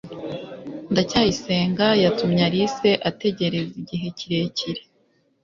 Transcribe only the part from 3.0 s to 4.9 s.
ategereza igihe kirekire